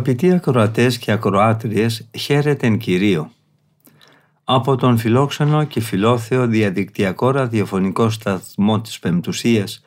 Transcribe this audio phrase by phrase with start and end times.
[0.00, 3.32] Αγαπητοί ακροατές και ακροάτριες, χαίρετεν Κυρίο.
[4.44, 9.84] Από τον φιλόξενο και φιλόθεο διαδικτυακό ραδιοφωνικό σταθμό της Πεμπτουσίας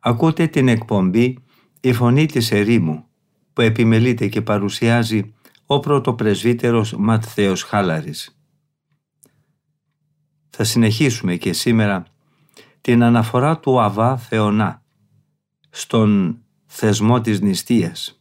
[0.00, 1.38] ακούτε την εκπομπή
[1.80, 3.04] «Η Φωνή της Ερήμου»
[3.52, 5.34] που επιμελείται και παρουσιάζει
[5.66, 8.38] ο πρωτοπρεσβύτερος Ματθαίος Χάλαρης.
[10.50, 12.04] Θα συνεχίσουμε και σήμερα
[12.80, 14.82] την αναφορά του Αβά Θεονά
[15.70, 18.17] στον θεσμό της νηστείας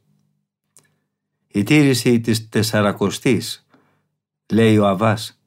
[1.58, 3.68] η τήρηση της τεσσαρακοστής,
[4.54, 5.42] λέει ο Αβάς,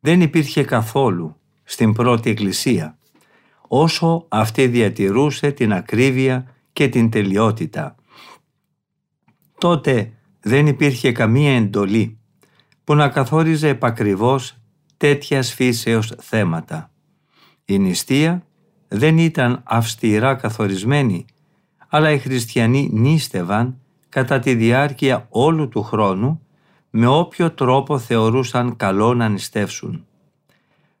[0.00, 2.98] δεν υπήρχε καθόλου στην πρώτη εκκλησία,
[3.68, 7.94] όσο αυτή διατηρούσε την ακρίβεια και την τελειότητα.
[9.58, 12.18] Τότε δεν υπήρχε καμία εντολή
[12.84, 14.56] που να καθόριζε επακριβώς
[14.96, 16.90] τέτοιας φύσεως θέματα.
[17.64, 18.46] Η νηστεία
[18.88, 21.24] δεν ήταν αυστηρά καθορισμένη,
[21.88, 23.78] αλλά οι χριστιανοί νίστευαν
[24.14, 26.40] κατά τη διάρκεια όλου του χρόνου
[26.90, 30.06] με όποιο τρόπο θεωρούσαν καλό να νηστεύσουν.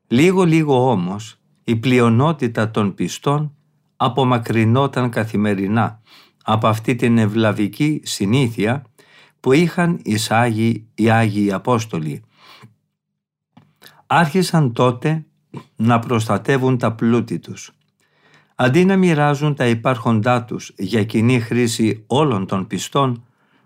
[0.06, 3.54] Λίγο-λίγο όμως η πλειονότητα των πιστών
[3.96, 6.00] απομακρυνόταν καθημερινά
[6.44, 8.84] από αυτή την ευλαβική συνήθεια
[9.40, 12.22] που είχαν εισάγει οι Άγιοι Απόστολοι.
[14.06, 15.24] Άρχισαν τότε
[15.76, 17.72] να προστατεύουν τα πλούτη τους
[18.54, 23.24] αντί να μοιράζουν τα υπάρχοντά τους για κοινή χρήση όλων των πιστών,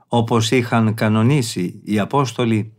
[0.08, 2.72] όπως είχαν κανονίσει οι Απόστολοι,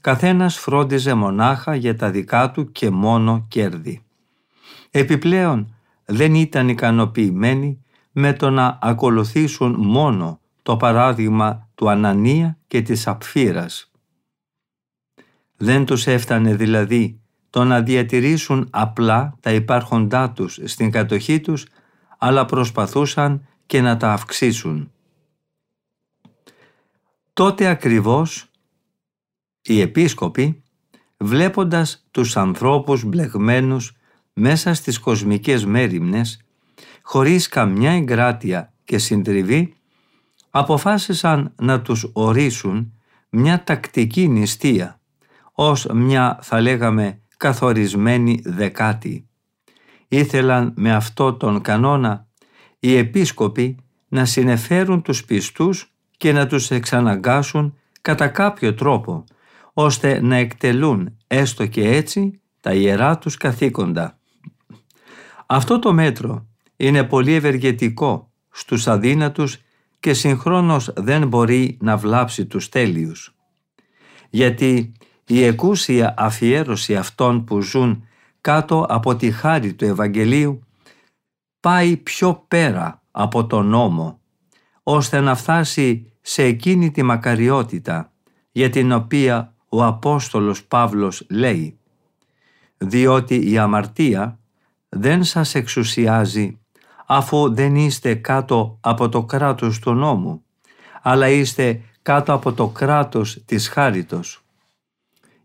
[0.00, 4.02] καθένας φρόντιζε μονάχα για τα δικά του και μόνο κέρδη.
[4.90, 13.06] Επιπλέον δεν ήταν ικανοποιημένοι με το να ακολουθήσουν μόνο το παράδειγμα του Ανανία και της
[13.06, 13.90] Απφύρας.
[15.56, 17.20] Δεν τους έφτανε δηλαδή
[17.56, 21.66] το να διατηρήσουν απλά τα υπάρχοντά τους στην κατοχή τους,
[22.18, 24.92] αλλά προσπαθούσαν και να τα αυξήσουν.
[27.32, 28.50] Τότε ακριβώς
[29.62, 30.62] οι επίσκοποι,
[31.16, 33.96] βλέποντας τους ανθρώπους μπλεγμένους
[34.32, 36.40] μέσα στις κοσμικές μέριμνες,
[37.02, 39.76] χωρίς καμιά εγκράτεια και συντριβή,
[40.50, 42.92] αποφάσισαν να τους ορίσουν
[43.30, 45.00] μια τακτική νηστεία,
[45.52, 49.26] ως μια θα λέγαμε καθορισμένη δεκάτη.
[50.08, 52.26] Ήθελαν με αυτό τον κανόνα
[52.78, 53.76] οι επίσκοποι
[54.08, 59.24] να συνεφέρουν τους πιστούς και να τους εξαναγκάσουν κατά κάποιο τρόπο,
[59.72, 64.18] ώστε να εκτελούν έστω και έτσι τα ιερά τους καθήκοντα.
[65.46, 66.46] Αυτό το μέτρο
[66.76, 69.58] είναι πολύ ευεργετικό στους αδύνατους
[70.00, 73.34] και συγχρόνως δεν μπορεί να βλάψει τους τέλειους.
[74.30, 74.92] Γιατί
[75.28, 78.06] η εκούσια αφιέρωση αυτών που ζουν
[78.40, 80.60] κάτω από τη χάρη του Ευαγγελίου
[81.60, 84.20] πάει πιο πέρα από τον νόμο,
[84.82, 88.12] ώστε να φτάσει σε εκείνη τη μακαριότητα
[88.52, 91.78] για την οποία ο Απόστολος Παύλος λέει
[92.78, 94.38] «Διότι η αμαρτία
[94.88, 96.58] δεν σας εξουσιάζει
[97.06, 100.42] αφού δεν είστε κάτω από το κράτος του νόμου,
[101.02, 104.45] αλλά είστε κάτω από το κράτος της χάριτος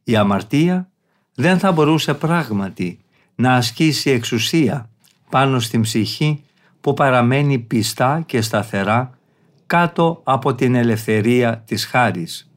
[0.04, 0.90] η αμαρτία
[1.36, 3.00] δεν θα μπορούσε πράγματι
[3.36, 4.90] να ασκήσει εξουσία
[5.30, 6.44] πάνω στην ψυχή
[6.82, 9.18] που παραμένει πιστά και σταθερά
[9.66, 12.52] κάτω από την ελευθερία της χάρης.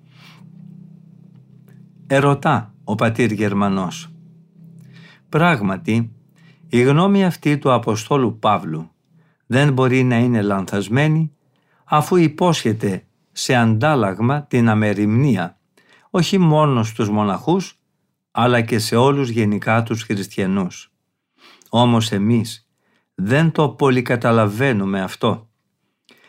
[2.06, 4.10] Ερωτά ο πατήρ Γερμανός.
[5.28, 6.12] Πράγματι,
[6.68, 8.90] η γνώμη αυτή του Αποστόλου Παύλου
[9.46, 11.32] δεν μπορεί να είναι λανθασμένη
[11.84, 15.58] αφού υπόσχεται σε αντάλλαγμα την αμεριμνία
[16.16, 17.78] όχι μόνος στους μοναχούς,
[18.30, 20.92] αλλά και σε όλους γενικά τους χριστιανούς.
[21.68, 22.68] Όμως εμείς
[23.14, 25.48] δεν το πολύ καταλαβαίνουμε αυτό.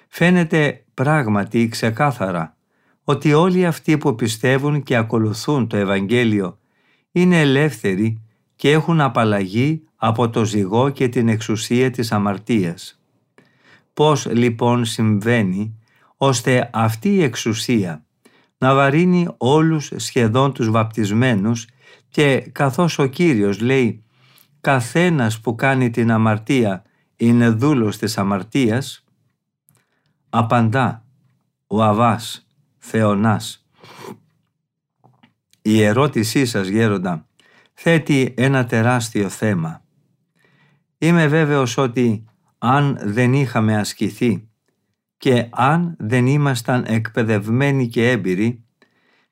[0.07, 2.57] Φαίνεται πράγματι ξεκάθαρα
[3.03, 6.57] ότι όλοι αυτοί που πιστεύουν και ακολουθούν το Ευαγγέλιο
[7.11, 8.21] είναι ελεύθεροι
[8.55, 13.01] και έχουν απαλλαγή από το ζυγό και την εξουσία της αμαρτίας.
[13.93, 15.79] Πώς λοιπόν συμβαίνει
[16.17, 18.05] ώστε αυτή η εξουσία
[18.57, 21.67] να βαρύνει όλους σχεδόν τους βαπτισμένους
[22.09, 24.03] και καθώς ο Κύριος λέει
[24.61, 26.83] «καθένας που κάνει την αμαρτία
[27.15, 29.03] είναι δούλος της αμαρτίας»,
[30.29, 31.05] απαντά
[31.67, 32.47] ο Αβάς,
[32.77, 33.67] Θεονάς.
[35.61, 37.27] Η ερώτησή σας γέροντα
[37.73, 39.83] θέτει ένα τεράστιο θέμα.
[40.97, 42.25] Είμαι βέβαιος ότι
[42.57, 44.49] αν δεν είχαμε ασκηθεί
[45.25, 48.63] και αν δεν ήμασταν εκπαιδευμένοι και έμπειροι,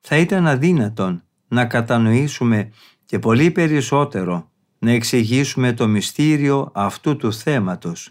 [0.00, 2.70] θα ήταν αδύνατον να κατανοήσουμε
[3.04, 8.10] και πολύ περισσότερο να εξηγήσουμε το μυστήριο αυτού του θέματος.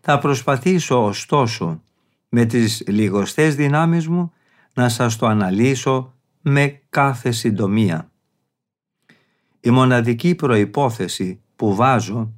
[0.00, 1.82] Θα προσπαθήσω ωστόσο
[2.28, 4.32] με τις λιγοστές δυνάμεις μου
[4.74, 8.10] να σας το αναλύσω με κάθε συντομία.
[9.60, 12.32] Η μοναδική προϋπόθεση που βάζω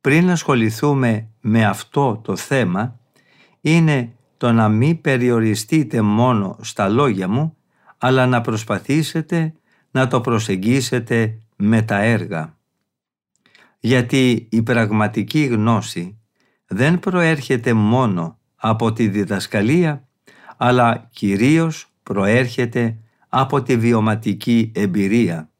[0.00, 3.00] πριν ασχοληθούμε με αυτό το θέμα
[3.62, 7.56] είναι το να μην περιοριστείτε μόνο στα λόγια μου
[7.98, 9.54] αλλά να προσπαθήσετε
[9.90, 12.56] να το προσεγγίσετε με τα έργα.
[13.80, 16.18] Γιατί η πραγματική γνώση
[16.66, 20.08] δεν προέρχεται μόνο από τη διδασκαλία,
[20.56, 22.98] αλλά κυρίως προέρχεται
[23.28, 25.50] από τη βιωματική εμπειρία.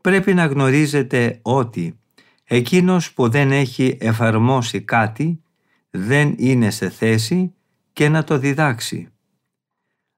[0.00, 1.98] Πρέπει να γνωρίζετε ότι
[2.44, 5.42] εκείνος που δεν έχει εφαρμόσει κάτι
[5.90, 7.54] δεν είναι σε θέση
[7.92, 9.08] και να το διδάξει.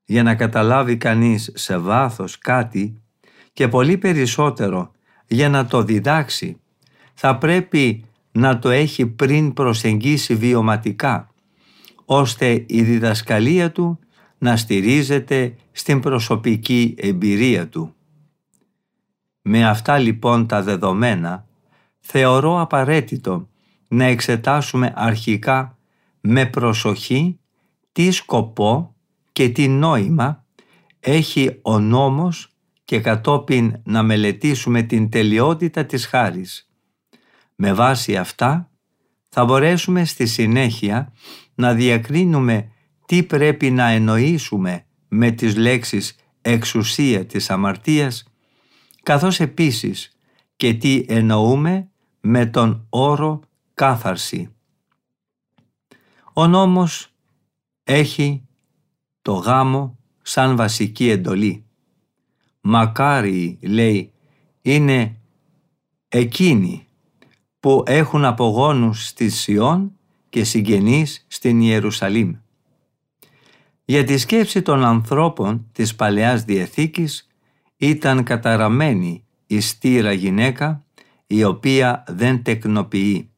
[0.05, 3.03] Για να καταλάβει κανείς σε βάθος κάτι
[3.53, 4.93] και πολύ περισσότερο
[5.27, 6.61] για να το διδάξει
[7.15, 11.33] θα πρέπει να το έχει πριν προσεγγίσει βιωματικά
[12.05, 13.99] ώστε η διδασκαλία του
[14.39, 17.95] να στηρίζεται στην προσωπική εμπειρία του.
[19.43, 21.47] Με αυτά λοιπόν τα δεδομένα
[22.01, 23.49] θεωρώ απαραίτητο
[23.93, 25.79] να εξετάσουμε αρχικά
[26.21, 27.39] με προσοχή
[27.93, 28.95] τι σκοπό
[29.33, 30.45] και τι νόημα
[31.01, 32.49] έχει ο νόμος
[32.85, 36.71] και κατόπιν να μελετήσουμε την τελειότητα της χάρης.
[37.55, 38.71] Με βάση αυτά
[39.29, 41.13] θα μπορέσουμε στη συνέχεια
[41.55, 42.73] να διακρίνουμε
[43.07, 48.25] τι πρέπει να εννοήσουμε με τις λέξεις εξουσία της αμαρτίας
[49.03, 50.17] καθώς επίσης
[50.57, 51.91] και τι εννοούμε
[52.21, 53.41] με τον όρο
[53.75, 54.55] κάθαρση.
[56.33, 57.13] Ο νόμος
[57.85, 58.47] έχει
[59.23, 61.65] το γάμο σαν βασική εντολή.
[62.61, 64.13] Μακάρι, λέει,
[64.63, 65.21] είναι
[66.09, 66.87] εκείνοι
[67.61, 69.93] που έχουν απογόνους στη Σιών
[70.29, 72.35] και συγγενείς στην Ιερουσαλήμ.
[73.85, 77.27] Για τη σκέψη των ανθρώπων της Παλαιάς Διαθήκης
[77.77, 80.85] ήταν καταραμένη η στήρα γυναίκα
[81.27, 83.32] η οποία δεν τεκνοποιεί.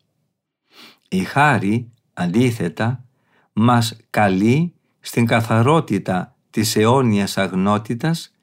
[1.14, 3.04] Η χάρη, αντίθετα,
[3.52, 8.34] μας καλεί στην καθαρότητα της αιώνιας αγνότητας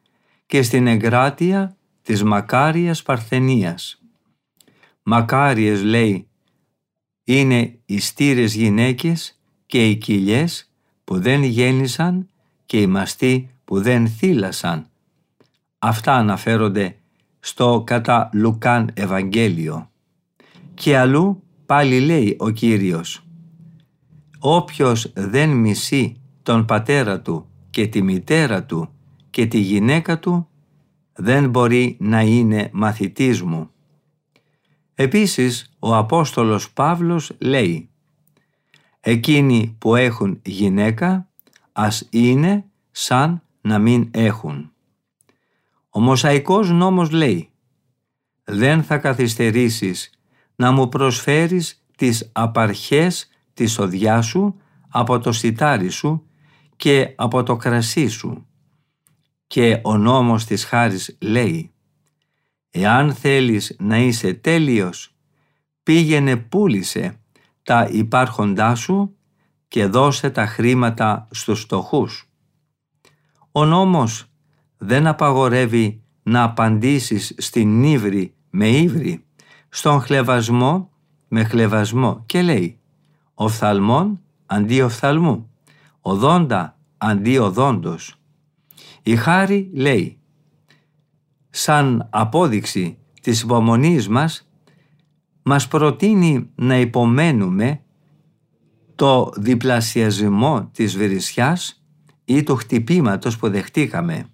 [0.46, 4.02] και στην εγκράτεια της μακάριας παρθενίας.
[5.04, 6.28] Μακάριες λέει
[7.24, 10.72] είναι οι στήρες γυναίκες και οι κοιλιές
[11.04, 12.30] που δεν γέννησαν
[12.66, 14.88] και οι μαστοί που δεν θύλασαν.
[15.80, 16.98] Αυτά αναφέρονται
[17.40, 19.92] στο κατά Λουκάν Ευαγγέλιο.
[20.74, 23.24] Και αλλού πάλι λέει ο Κύριος
[24.40, 28.90] «Όποιος δεν μισεί τον πατέρα του και τη μητέρα του
[29.30, 30.48] και τη γυναίκα του
[31.14, 33.70] δεν μπορεί να είναι μαθητής μου».
[34.94, 37.90] Επίσης ο Απόστολος Παύλος λέει
[39.00, 41.30] «Εκείνοι που έχουν γυναίκα
[41.72, 44.72] ας είναι σαν να μην έχουν».
[45.90, 47.50] Ο Μοσαϊκός νόμος λέει
[48.44, 50.10] «Δεν θα καθυστερήσεις
[50.62, 54.56] να μου προσφέρεις τις απαρχές της οδιάς σου
[54.90, 56.26] από το σιτάρι σου
[56.76, 58.46] και από το κρασί σου».
[59.48, 61.72] Και ο νόμος της χάρης λέει
[62.72, 65.16] «Εάν θέλεις να είσαι τέλειος,
[65.84, 67.20] πήγαινε πούλησε
[67.64, 69.16] τα υπάρχοντά σου
[69.68, 72.30] και δώσε τα χρήματα στους στοχούς».
[73.52, 74.26] Ο νόμος
[74.78, 79.26] δεν απαγορεύει να απαντήσεις στην ύβρη με ύβρη,
[79.74, 80.90] στον χλεβασμό
[81.28, 82.80] με χλεβασμό και λέει
[83.34, 85.50] «Οφθαλμόν αντί οφθαλμού,
[86.02, 88.16] οδόντα αντί οδόντος».
[89.04, 90.20] Η χάρη λέει
[91.50, 94.50] σαν απόδειξη της υπομονής μας
[95.44, 97.82] μας προτείνει να υπομένουμε
[98.96, 101.84] το διπλασιασμό της βρισιάς
[102.26, 104.26] ή του χτυπήματος που δεχτήκαμε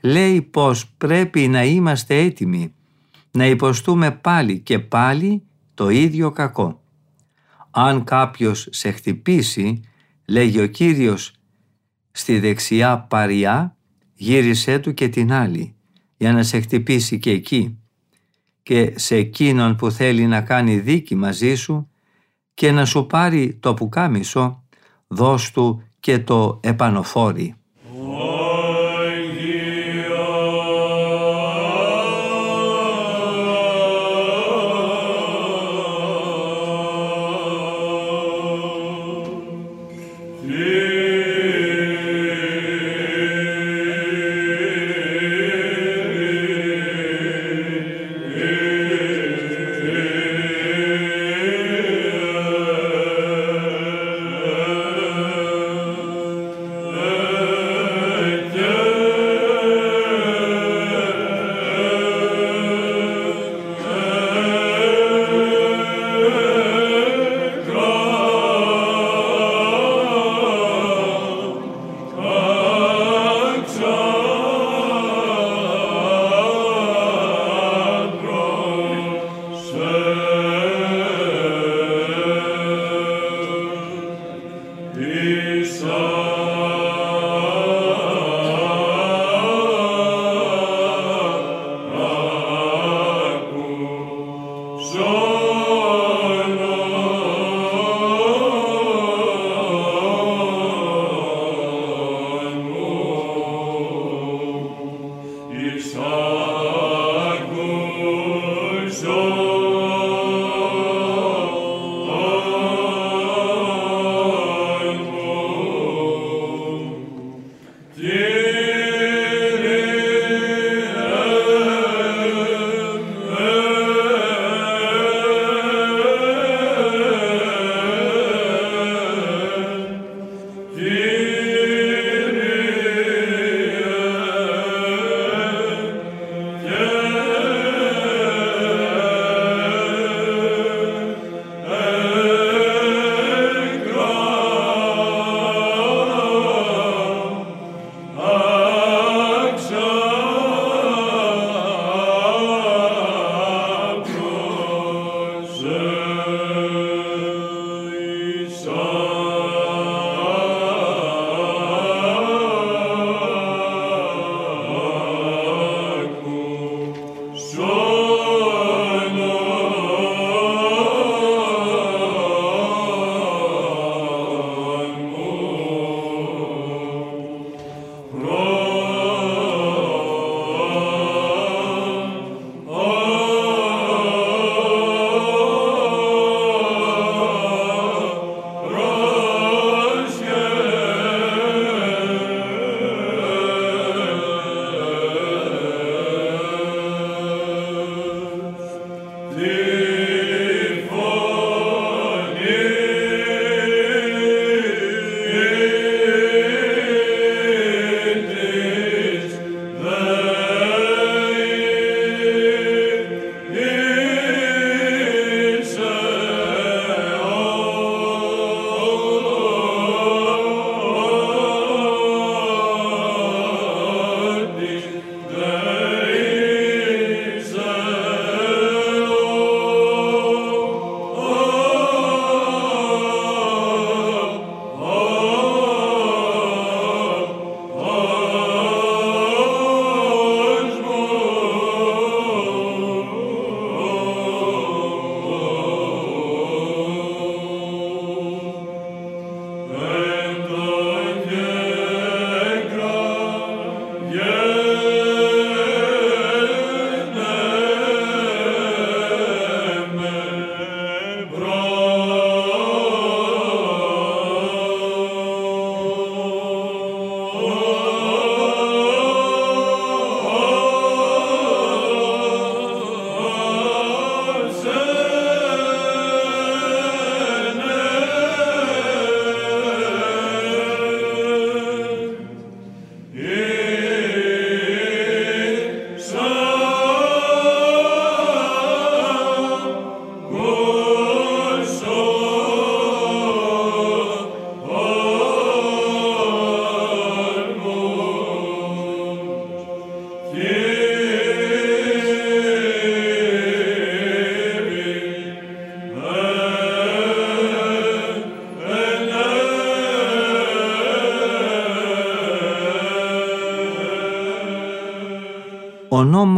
[0.00, 2.74] λέει πως πρέπει να είμαστε έτοιμοι
[3.30, 5.42] να υποστούμε πάλι και πάλι
[5.74, 6.82] το ίδιο κακό.
[7.70, 9.80] Αν κάποιος σε χτυπήσει,
[10.26, 11.32] λέγει ο Κύριος,
[12.12, 13.76] στη δεξιά παριά
[14.14, 15.74] γύρισέ του και την άλλη,
[16.16, 17.78] για να σε χτυπήσει και εκεί.
[18.62, 21.90] Και σε εκείνον που θέλει να κάνει δίκη μαζί σου
[22.54, 24.64] και να σου πάρει το πουκάμισο,
[25.06, 27.54] δώσ' του και το επανοφόρι.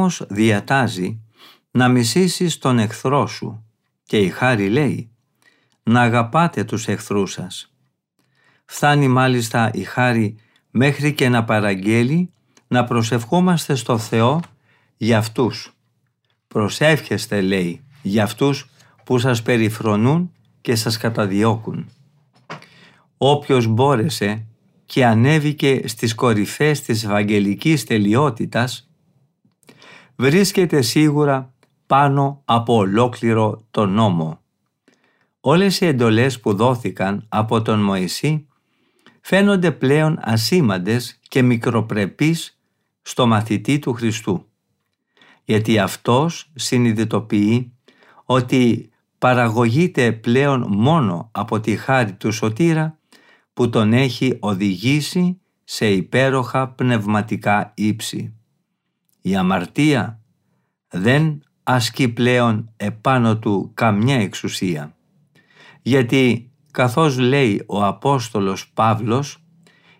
[0.02, 1.20] Νόμος διατάζει
[1.70, 3.64] να μισήσεις τον εχθρό σου
[4.02, 5.10] και η χάρη λέει
[5.82, 7.72] να αγαπάτε τους εχθρούς σας.
[8.64, 10.36] Φτάνει μάλιστα η χάρη
[10.70, 12.32] μέχρι και να παραγγέλει
[12.68, 14.40] να προσευχόμαστε στο Θεό
[14.96, 15.76] για αυτούς.
[16.48, 18.70] Προσεύχεστε λέει για αυτούς
[19.04, 21.90] που σας περιφρονούν και σας καταδιώκουν.
[23.16, 24.46] Όποιος μπόρεσε
[24.86, 28.91] και ανέβηκε στις κορυφές της Ευαγγελικής τελειότητας
[30.22, 31.52] βρίσκεται σίγουρα
[31.86, 34.40] πάνω από ολόκληρο τον νόμο.
[35.40, 38.46] Όλες οι εντολές που δόθηκαν από τον Μωυσή
[39.20, 42.60] φαίνονται πλέον ασήμαντες και μικροπρεπείς
[43.02, 44.46] στο μαθητή του Χριστού.
[45.44, 47.72] Γιατί αυτός συνειδητοποιεί
[48.24, 52.98] ότι παραγωγείται πλέον μόνο από τη χάρη του Σωτήρα
[53.52, 58.36] που τον έχει οδηγήσει σε υπέροχα πνευματικά ύψη.
[59.22, 60.20] Η αμαρτία
[60.88, 64.96] δεν ασκεί πλέον επάνω του καμιά εξουσία.
[65.82, 69.44] Γιατί καθώς λέει ο Απόστολος Παύλος,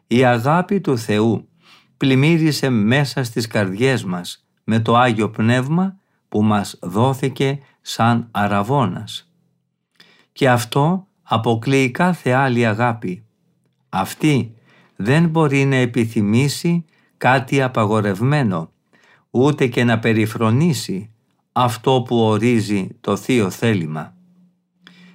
[0.07, 1.49] η αγάπη του Θεού
[1.97, 5.97] πλημμύρισε μέσα στις καρδιές μας με το Άγιο Πνεύμα
[6.29, 9.33] που μας δόθηκε σαν αραβώνας.
[10.33, 13.25] Και αυτό αποκλείει κάθε άλλη αγάπη.
[13.89, 14.55] Αυτή
[14.97, 16.85] δεν μπορεί να επιθυμήσει
[17.17, 18.73] κάτι απαγορευμένο,
[19.35, 21.11] ούτε και να περιφρονήσει
[21.53, 24.15] αυτό που ορίζει το Θείο Θέλημα.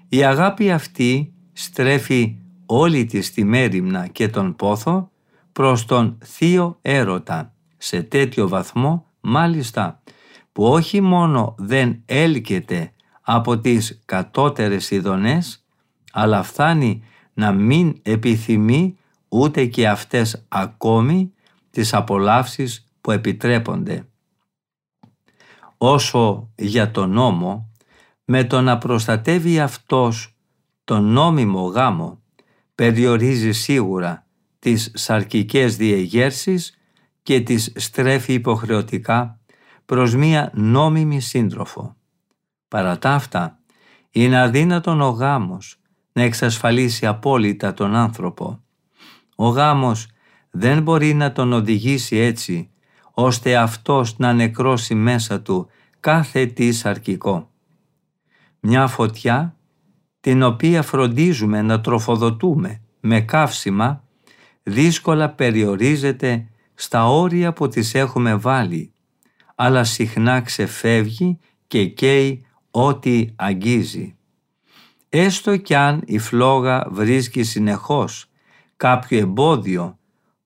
[0.09, 5.11] Η αγάπη αυτή στρέφει όλη της τη μέρημνα και τον πόθο
[5.51, 10.01] προς τον θείο έρωτα σε τέτοιο βαθμό μάλιστα
[10.51, 15.65] που όχι μόνο δεν έλκεται από τις κατώτερες ειδονές
[16.11, 18.97] αλλά φτάνει να μην επιθυμεί
[19.29, 21.31] ούτε και αυτές ακόμη
[21.71, 24.07] τις απολαύσεις που επιτρέπονται.
[25.77, 27.71] Όσο για τον νόμο,
[28.25, 30.35] με το να προστατεύει αυτός
[30.83, 32.21] τον νόμιμο γάμο
[32.75, 34.27] περιορίζει σίγουρα
[34.59, 36.77] τις σαρκικές διεγέρσεις
[37.23, 39.39] και τις στρέφει υποχρεωτικά
[39.85, 41.95] προς μία νόμιμη σύντροφο.
[42.67, 43.59] Παρά τα αυτά,
[44.11, 45.79] είναι αδύνατον ο γάμος
[46.11, 48.63] να εξασφαλίσει απόλυτα τον άνθρωπο.
[49.35, 50.07] Ο γάμος
[50.51, 52.71] δεν μπορεί να τον οδηγήσει έτσι,
[53.19, 55.67] ώστε αυτός να νεκρώσει μέσα του
[55.99, 57.49] κάθε τι σαρκικό.
[58.59, 59.55] Μια φωτιά
[60.19, 64.03] την οποία φροντίζουμε να τροφοδοτούμε με καύσιμα,
[64.63, 68.91] δύσκολα περιορίζεται στα όρια που τις έχουμε βάλει,
[69.55, 74.15] αλλά συχνά ξεφεύγει και καίει ό,τι αγγίζει.
[75.09, 78.29] Έστω κι αν η φλόγα βρίσκει συνεχώς
[78.77, 79.97] κάποιο εμπόδιο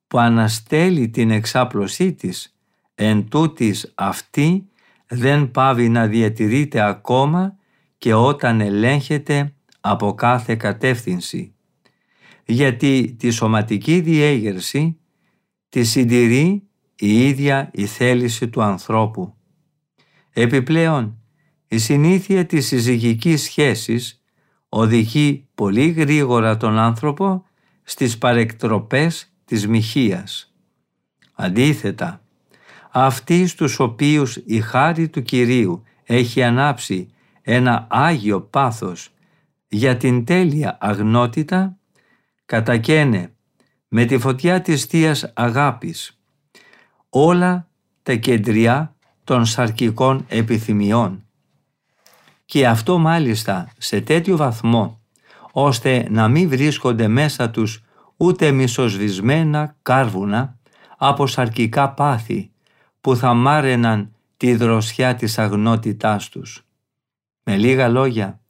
[0.06, 2.52] που αναστέλει την εξάπλωσή της,
[2.94, 4.68] εν τούτης αυτή
[5.08, 7.56] δεν πάβει να διατηρείται ακόμα
[7.98, 11.54] και όταν ελέγχεται από κάθε κατεύθυνση,
[12.44, 14.98] γιατί τη σωματική διέγερση
[15.68, 16.62] τη συντηρεί
[16.96, 19.34] η ίδια η θέληση του ανθρώπου.
[20.30, 21.22] Επιπλέον,
[21.68, 24.22] η συνήθεια της συζυγικής σχέσης
[24.68, 27.44] οδηγεί πολύ γρήγορα τον άνθρωπο
[27.82, 30.54] στις παρεκτροπές της μοιχείας.
[31.34, 32.24] Αντίθετα,
[32.92, 37.08] αυτοί στους οποίους η χάρη του Κυρίου έχει ανάψει
[37.42, 39.08] ένα άγιο πάθος
[39.68, 41.76] για την τέλεια αγνότητα
[42.46, 43.32] κατακαίνε
[43.88, 46.18] με τη φωτιά της Θείας Αγάπης
[47.08, 47.68] όλα
[48.02, 51.24] τα κεντριά των σαρκικών επιθυμιών.
[52.44, 55.00] Και αυτό μάλιστα σε τέτοιο βαθμό
[55.52, 57.82] ώστε να μην βρίσκονται μέσα τους
[58.16, 60.58] ούτε μισοσβησμένα κάρβουνα
[60.96, 62.51] από σαρκικά πάθη
[63.02, 66.64] που θα μάραιναν τη δροσιά της αγνότητάς τους.
[67.42, 68.40] Με λίγα λόγια,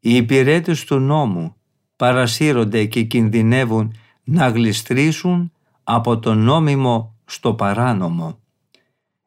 [0.00, 1.54] οι υπηρέτες του νόμου
[1.96, 5.52] παρασύρονται και κινδυνεύουν να γλιστρήσουν
[5.84, 8.38] από το νόμιμο στο παράνομο.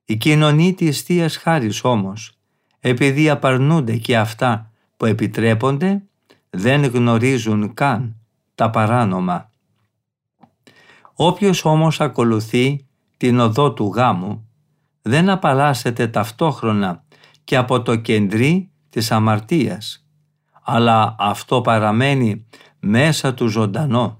[0.05, 2.37] Οι κοινωνοί της Θείας Χάρης όμως,
[2.79, 6.03] επειδή απαρνούνται και αυτά που επιτρέπονται,
[6.49, 8.15] δεν γνωρίζουν καν
[8.55, 9.51] τα παράνομα.
[11.13, 12.85] Όποιος όμως ακολουθεί
[13.17, 14.44] την οδό του γάμου,
[15.07, 17.03] δεν απαλλάσσεται ταυτόχρονα
[17.43, 20.05] και από το κεντρί της αμαρτίας
[20.67, 22.45] αλλά αυτό παραμένει
[22.79, 24.17] μέσα του ζωντανό.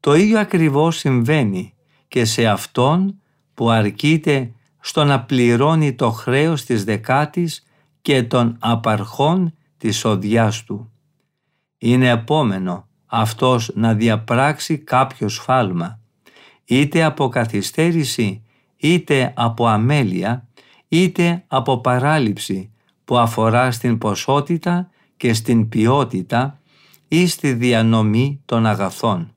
[0.00, 1.74] Το ίδιο ακριβώς συμβαίνει
[2.08, 3.20] και σε αυτόν
[3.54, 7.66] που αρκείται στο να πληρώνει το χρέος της δεκάτης
[8.02, 10.90] και των απαρχών της οδιάς του.
[11.78, 16.00] Είναι επόμενο αυτός να διαπράξει κάποιος σφάλμα,
[16.64, 18.42] είτε από καθυστέρηση,
[18.76, 20.48] είτε από αμέλεια,
[20.88, 22.70] είτε από παράληψη
[23.04, 26.60] που αφορά στην ποσότητα και στην ποιότητα
[27.08, 29.30] ή στη διανομή των αγαθών.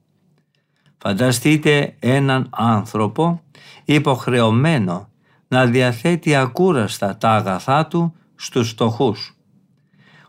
[0.97, 3.41] Φανταστείτε έναν άνθρωπο
[3.85, 5.09] υποχρεωμένο
[5.47, 9.33] να διαθέτει ακούραστα τα αγαθά του στους στοχούς.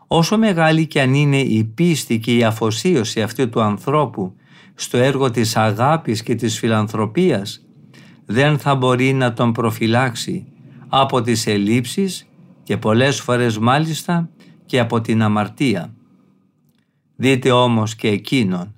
[0.07, 4.35] Όσο μεγάλη και αν είναι η πίστη και η αφοσίωση αυτού του ανθρώπου
[4.75, 7.65] στο έργο της αγάπης και της φιλανθρωπίας,
[8.31, 10.45] δεν θα μπορεί να τον προφυλάξει
[10.87, 12.27] από τις ελλείψεις
[12.63, 14.29] και πολλές φορές μάλιστα
[14.65, 15.93] και από την αμαρτία.
[17.15, 18.75] Δείτε όμως και εκείνον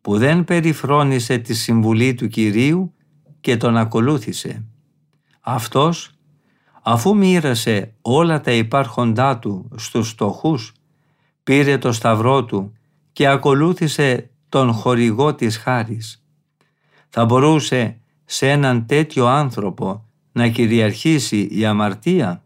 [0.00, 2.94] που δεν περιφρόνησε τη συμβουλή του Κυρίου
[3.40, 4.64] και τον ακολούθησε.
[5.40, 6.10] Αυτός
[6.82, 10.72] αφού μοίρασε όλα τα υπάρχοντά του στους στοχούς,
[11.42, 12.72] πήρε το σταυρό του
[13.12, 16.24] και ακολούθησε τον χορηγό της χάρης.
[17.08, 17.99] Θα μπορούσε
[18.32, 22.44] σε έναν τέτοιο άνθρωπο να κυριαρχήσει η αμαρτία.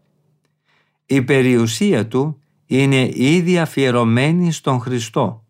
[1.05, 5.43] Η περιουσία του είναι ήδη αφιερωμένη στον Χριστό.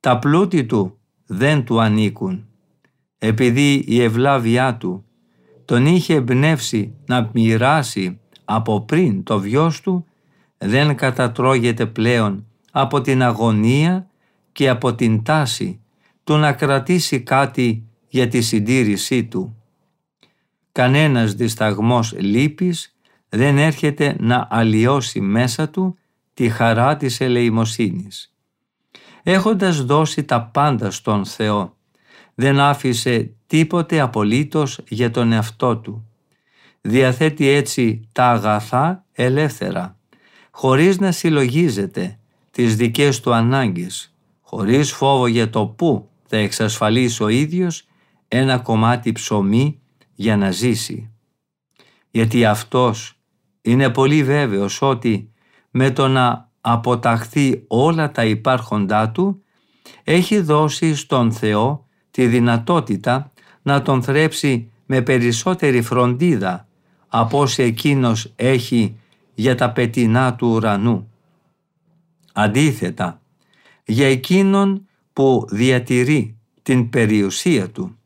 [0.00, 2.46] Τα πλούτη του δεν του ανήκουν.
[3.18, 5.04] Επειδή η ευλάβειά του
[5.64, 10.06] τον είχε εμπνεύσει να μοιράσει από πριν το βιός του,
[10.58, 14.10] δεν κατατρώγεται πλέον από την αγωνία
[14.52, 15.80] και από την τάση
[16.24, 19.57] του να κρατήσει κάτι για τη συντήρησή του.
[20.78, 22.96] Κανένας δισταγμός λύπης
[23.28, 25.98] δεν έρχεται να αλλοιώσει μέσα του
[26.34, 28.34] τη χαρά της ελεημοσύνης.
[29.22, 31.76] Έχοντας δώσει τα πάντα στον Θεό,
[32.34, 36.08] δεν άφησε τίποτε απολύτως για τον εαυτό του.
[36.80, 39.96] Διαθέτει έτσι τα αγαθά ελεύθερα,
[40.50, 42.18] χωρίς να συλλογίζεται
[42.50, 47.86] τις δικές του ανάγκες, χωρίς φόβο για το πού θα εξασφαλίσει ο ίδιος
[48.28, 49.80] ένα κομμάτι ψωμί
[50.20, 51.10] για να ζήσει.
[52.10, 53.18] Γιατί αυτός
[53.62, 55.32] είναι πολύ βέβαιος ότι
[55.70, 59.42] με το να αποταχθεί όλα τα υπάρχοντά του
[60.04, 66.68] έχει δώσει στον Θεό τη δυνατότητα να τον θρέψει με περισσότερη φροντίδα
[67.08, 68.98] από όσοι εκείνος έχει
[69.34, 71.12] για τα πετεινά του ουρανού.
[72.32, 73.20] Αντίθετα,
[73.84, 77.97] για εκείνον που διατηρεί την περιουσία του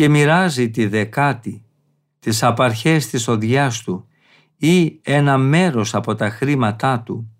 [0.00, 1.62] και μοιράζει τη δεκάτη,
[2.18, 4.06] τις απαρχές της οδιάς του
[4.56, 7.32] ή ένα μέρος από τα χρήματά του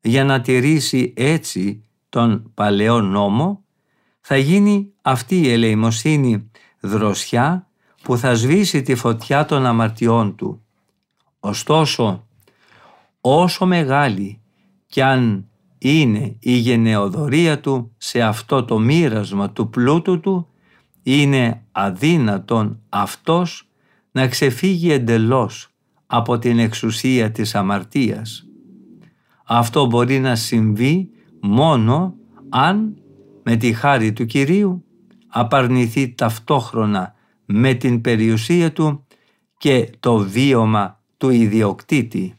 [0.00, 3.64] για να τηρήσει έτσι τον παλαιό νόμο,
[4.20, 7.68] θα γίνει αυτή η ελεημοσύνη δροσιά
[8.02, 10.62] που θα σβήσει τη φωτιά των αμαρτιών του.
[11.40, 12.26] Ωστόσο,
[13.20, 14.40] όσο μεγάλη
[14.86, 20.49] κι αν είναι η γενεοδορία του σε αυτό το μοίρασμα του πλούτου του,
[21.02, 23.68] είναι αδύνατον αυτός
[24.12, 25.68] να ξεφύγει εντελώς
[26.06, 28.46] από την εξουσία της αμαρτίας.
[29.46, 31.10] Αυτό μπορεί να συμβεί
[31.40, 32.14] μόνο
[32.48, 32.96] αν
[33.42, 34.84] με τη χάρη του Κυρίου
[35.28, 39.06] απαρνηθεί ταυτόχρονα με την περιουσία του
[39.58, 42.36] και το βίωμα του ιδιοκτήτη.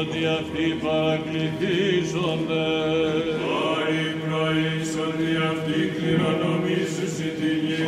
[0.00, 2.66] Ότι αυτοί παρακληθήσονται.
[3.44, 7.84] Χάρη πρωίς ότι αυτοί κληρονομήσουσι τη γη.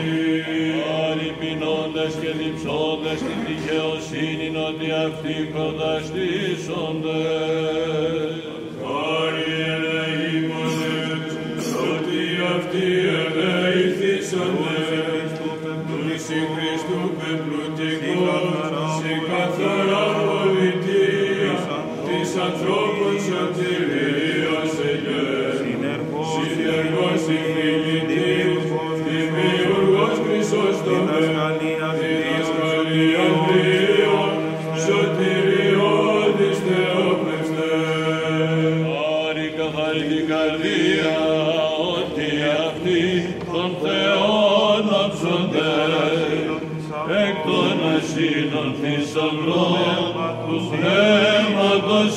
[0.87, 7.23] Χάρη πεινώντες και διψώντες την δικαιοσύνη ότι αυτοί προταστήσονται.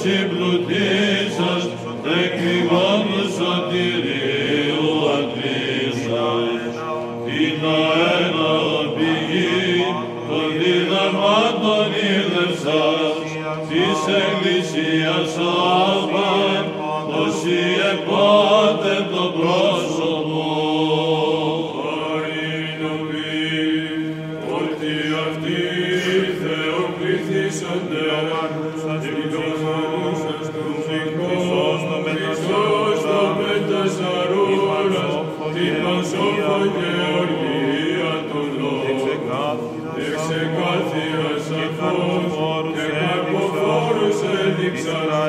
[0.03, 0.30] Πνεύματος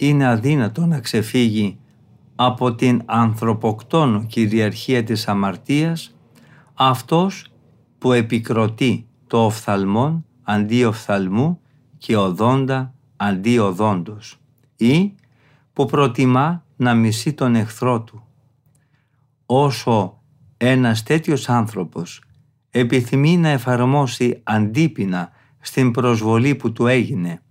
[0.07, 1.79] είναι αδύνατο να ξεφύγει
[2.35, 6.15] από την ανθρωποκτόνο κυριαρχία της αμαρτίας
[6.73, 7.51] αυτός
[7.97, 11.59] που επικροτεί το οφθαλμόν αντί οφθαλμού
[11.97, 14.39] και οδόντα αντί οδόντος
[14.75, 15.13] ή
[15.73, 18.23] που προτιμά να μισεί τον εχθρό του.
[19.45, 20.21] Όσο
[20.57, 22.21] ένας τέτοιος άνθρωπος
[22.69, 27.41] επιθυμεί να εφαρμόσει αντίπεινα στην προσβολή που του έγινε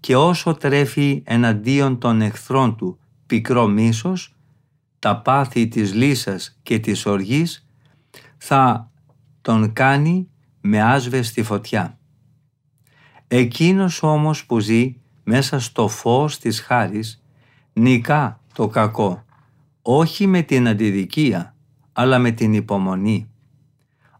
[0.00, 4.34] και όσο τρέφει εναντίον των εχθρών του πικρό μίσος,
[4.98, 7.66] τα πάθη της λύσας και της οργής
[8.36, 8.90] θα
[9.40, 10.28] τον κάνει
[10.60, 11.98] με άσβεστη φωτιά.
[13.28, 17.22] Εκείνος όμως που ζει μέσα στο φως της χάρης
[17.72, 19.24] νικά το κακό,
[19.82, 21.54] όχι με την αντιδικία,
[21.92, 23.30] αλλά με την υπομονή.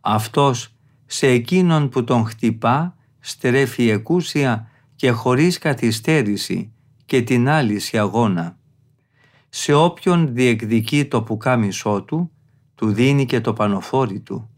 [0.00, 0.74] Αυτός
[1.06, 6.72] σε εκείνον που τον χτυπά στρέφει εκούσια και χωρίς καθυστέρηση
[7.06, 8.58] και την άλλη σε αγώνα.
[9.48, 12.30] Σε όποιον διεκδικεί το πουκάμισό του,
[12.74, 14.50] του δίνει και το πανοφόρι του.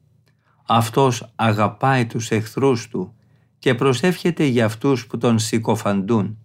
[0.67, 3.15] Αυτός αγαπάει τους εχθρούς του
[3.59, 6.39] και προσεύχεται για αυτούς που τον συκοφαντούν.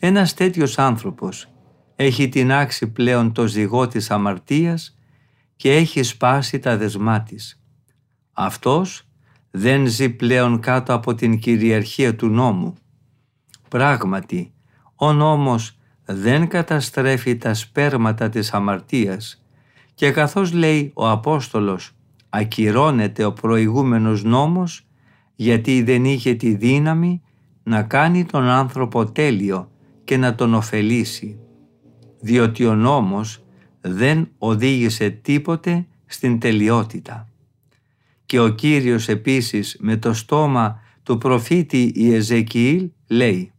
[0.00, 1.48] Ένας τέτοιος άνθρωπος
[1.96, 4.98] έχει τεινάξει πλέον το ζυγό της αμαρτίας
[5.56, 7.62] και έχει σπάσει τα δεσμά της.
[8.32, 9.08] Αυτός
[9.50, 12.74] δεν ζει πλέον κάτω από την κυριαρχία του νόμου.
[13.72, 14.52] Πράγματι,
[14.96, 19.44] ο νόμος δεν καταστρέφει τα σπέρματα της αμαρτίας
[19.94, 21.92] και καθώς λέει ο Απόστολος
[22.28, 24.86] ακυρώνεται ο προηγούμενος νόμος
[25.34, 27.22] γιατί δεν είχε τη δύναμη
[27.62, 29.70] να κάνει τον άνθρωπο τέλειο
[30.04, 31.38] και να τον ωφελήσει
[32.20, 33.44] διότι ο νόμος
[33.80, 37.28] δεν οδήγησε τίποτε στην τελειότητα.
[38.26, 43.51] Και ο Κύριος επίσης με το στόμα του προφήτη Ιεζεκιήλ λέει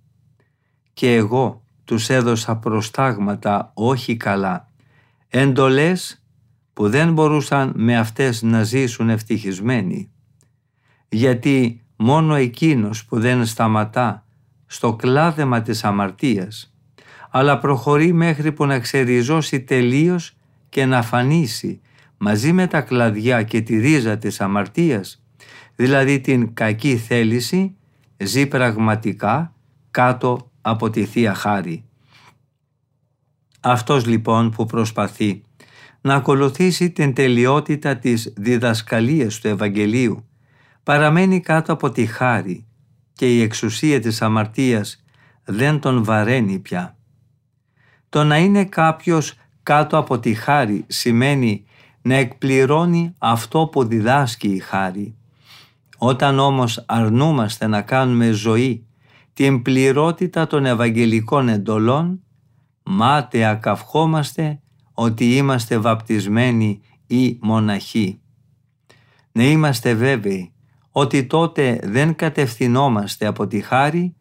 [0.93, 4.67] «Και εγώ τους έδωσα προστάγματα όχι καλά,
[5.29, 6.23] εντολές
[6.73, 10.11] που δεν μπορούσαν με αυτές να ζήσουν ευτυχισμένοι.
[11.09, 14.25] Γιατί μόνο εκείνος που δεν σταματά
[14.65, 16.73] στο κλάδεμα της αμαρτίας,
[17.29, 20.35] αλλά προχωρεί μέχρι που να ξεριζώσει τελείως
[20.69, 21.81] και να φανίσει
[22.17, 25.23] μαζί με τα κλαδιά και τη ρίζα της αμαρτίας,
[25.75, 27.75] δηλαδή την κακή θέληση,
[28.17, 29.53] ζει πραγματικά
[29.91, 31.83] κάτω από τη Θεία Χάρη.
[33.59, 35.41] Αυτός λοιπόν που προσπαθεί
[36.01, 40.25] να ακολουθήσει την τελειότητα της διδασκαλίας του Ευαγγελίου
[40.83, 42.65] παραμένει κάτω από τη χάρη
[43.13, 45.03] και η εξουσία της αμαρτίας
[45.45, 46.97] δεν τον βαραίνει πια.
[48.09, 51.65] Το να είναι κάποιος κάτω από τη χάρη σημαίνει
[52.01, 55.15] να εκπληρώνει αυτό που διδάσκει η χάρη.
[55.97, 58.85] Όταν όμως αρνούμαστε να κάνουμε ζωή
[59.33, 62.23] την πληρότητα των Ευαγγελικών εντολών,
[62.83, 64.59] μάταια καυχόμαστε
[64.93, 68.21] ότι είμαστε βαπτισμένοι ή μοναχοί.
[69.31, 70.53] Να είμαστε βέβαιοι
[70.91, 74.15] ότι τότε δεν κατευθυνόμαστε από τη χάρη,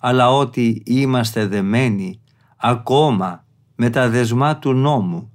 [0.00, 2.20] αλλά ότι είμαστε δεμένοι
[2.56, 5.30] ακόμα με τα δεσμά του νόμου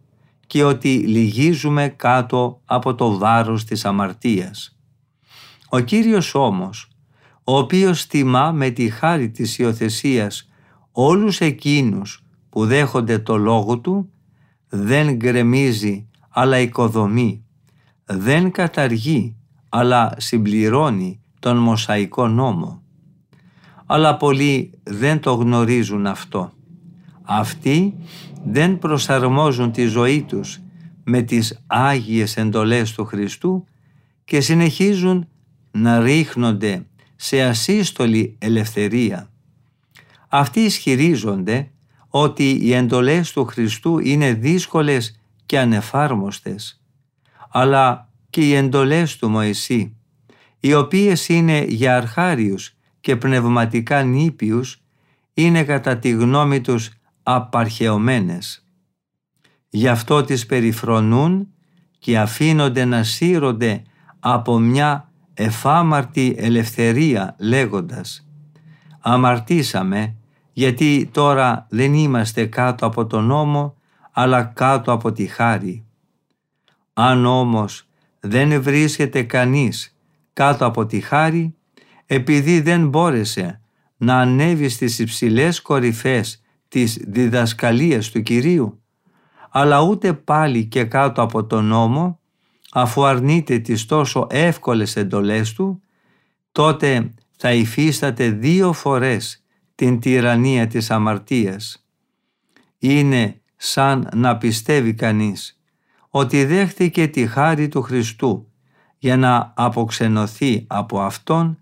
[0.47, 4.77] και ότι λυγίζουμε κάτω από το βάρος της αμαρτίας.
[5.69, 6.90] Ο Κύριος όμως,
[7.51, 10.49] ο οποίος τιμά με τη χάρη της υιοθεσίας
[10.91, 14.09] όλους εκείνους που δέχονται το λόγο του,
[14.69, 17.43] δεν γκρεμίζει αλλά οικοδομεί,
[18.05, 19.35] δεν καταργεί
[19.69, 22.81] αλλά συμπληρώνει τον Μωσαϊκό νόμο.
[23.85, 26.51] Αλλά πολλοί δεν το γνωρίζουν αυτό.
[27.21, 27.95] Αυτοί
[28.45, 30.59] δεν προσαρμόζουν τη ζωή τους
[31.03, 33.65] με τις Άγιες εντολές του Χριστού
[34.23, 35.27] και συνεχίζουν
[35.71, 36.85] να ρίχνονται
[37.23, 39.31] σε ασύστολη ελευθερία.
[40.27, 41.71] Αυτοί ισχυρίζονται
[42.07, 46.81] ότι οι εντολές του Χριστού είναι δύσκολες και ανεφάρμοστες,
[47.49, 49.95] αλλά και οι εντολές του Μωυσή,
[50.59, 54.81] οι οποίες είναι για αρχάριους και πνευματικά νήπιους,
[55.33, 56.89] είναι κατά τη γνώμη τους
[57.23, 58.65] απαρχαιωμένες.
[59.69, 61.47] Γι' αυτό τις περιφρονούν
[61.99, 63.83] και αφήνονται να σύρονται
[64.19, 68.27] από μια εφάμαρτη ελευθερία λέγοντας
[68.99, 70.15] «Αμαρτήσαμε
[70.53, 73.75] γιατί τώρα δεν είμαστε κάτω από τον νόμο
[74.11, 75.85] αλλά κάτω από τη χάρη».
[76.93, 77.87] Αν όμως
[78.19, 79.97] δεν βρίσκεται κανείς
[80.33, 81.55] κάτω από τη χάρη
[82.05, 83.61] επειδή δεν μπόρεσε
[83.97, 88.81] να ανέβει στις υψηλές κορυφές της διδασκαλίας του Κυρίου
[89.49, 92.19] αλλά ούτε πάλι και κάτω από τον νόμο
[92.71, 95.81] αφού αρνείται τις τόσο εύκολες εντολές του
[96.51, 99.43] τότε θα υφίσταται δύο φορές
[99.75, 101.85] την τυραννία της αμαρτίας.
[102.77, 105.61] Είναι σαν να πιστεύει κανείς
[106.09, 108.51] ότι δέχτηκε τη χάρη του Χριστού
[108.97, 111.59] για να αποξενωθεί από Αυτόν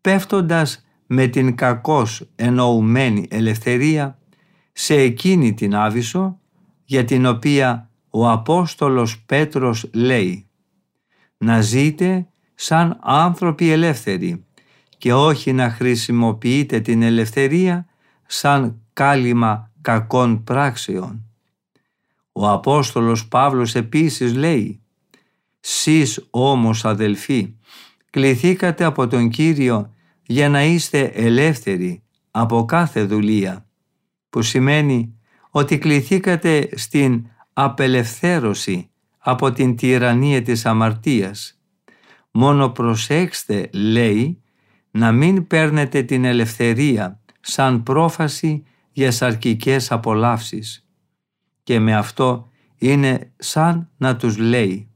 [0.00, 4.18] πέφτοντας με την κακώς εννοουμένη ελευθερία
[4.72, 6.38] σε εκείνη την Άβυσσο
[6.84, 10.48] για την οποία ο Απόστολος Πέτρος λέει
[11.36, 14.44] «Να ζείτε σαν άνθρωποι ελεύθεροι
[14.98, 17.86] και όχι να χρησιμοποιείτε την ελευθερία
[18.26, 21.24] σαν κάλυμα κακών πράξεων».
[22.32, 24.80] Ο Απόστολος Παύλος επίσης λέει
[25.60, 27.54] «Σεις όμως αδελφοί,
[28.10, 29.94] κληθήκατε από τον Κύριο
[30.26, 33.64] για να είστε ελεύθεροι από κάθε δουλεία»
[34.30, 35.14] που σημαίνει
[35.50, 37.26] ότι κληθήκατε στην
[37.64, 41.60] απελευθέρωση από την τυραννία της αμαρτίας.
[42.30, 44.42] Μόνο προσέξτε, λέει,
[44.90, 50.86] να μην παίρνετε την ελευθερία σαν πρόφαση για σαρκικές απολαύσεις.
[51.62, 54.90] Και με αυτό είναι σαν να τους λέει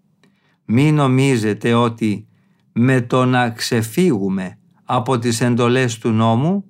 [0.65, 2.27] «Μην νομίζετε ότι
[2.73, 6.65] με το να ξεφύγουμε από τις εντολές του νόμου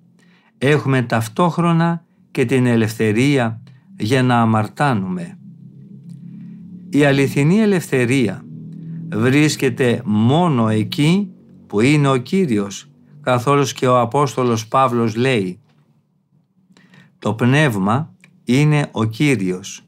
[0.58, 3.62] έχουμε ταυτόχρονα και την ελευθερία
[3.96, 5.38] για να αμαρτάνουμε.
[6.94, 8.44] Η αληθινή ελευθερία
[9.12, 11.30] βρίσκεται μόνο εκεί
[11.66, 12.88] που είναι ο Κύριος,
[13.20, 15.60] καθόλους και ο Απόστολος Παύλος λέει
[17.18, 18.14] «Το Πνεύμα
[18.44, 19.84] είναι ο Κύριος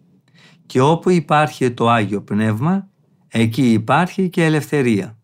[0.67, 2.89] και όπου υπάρχει το Άγιο Πνεύμα,
[3.29, 5.19] εκεί υπάρχει και ελευθερία».